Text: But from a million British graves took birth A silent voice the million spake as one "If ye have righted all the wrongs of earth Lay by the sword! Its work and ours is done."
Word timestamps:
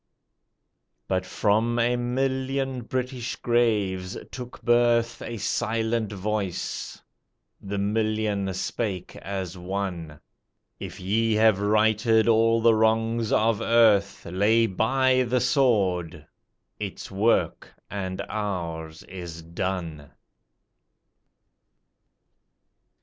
But 1.07 1.27
from 1.27 1.77
a 1.77 1.95
million 1.95 2.81
British 2.81 3.35
graves 3.35 4.17
took 4.31 4.59
birth 4.63 5.21
A 5.21 5.37
silent 5.37 6.11
voice 6.11 7.03
the 7.61 7.77
million 7.77 8.51
spake 8.55 9.15
as 9.17 9.59
one 9.59 10.19
"If 10.79 10.99
ye 10.99 11.33
have 11.35 11.59
righted 11.59 12.27
all 12.27 12.61
the 12.61 12.73
wrongs 12.73 13.31
of 13.31 13.61
earth 13.61 14.25
Lay 14.25 14.65
by 14.65 15.21
the 15.21 15.39
sword! 15.39 16.25
Its 16.79 17.11
work 17.11 17.71
and 17.87 18.21
ours 18.27 19.03
is 19.03 19.43
done." 19.43 20.09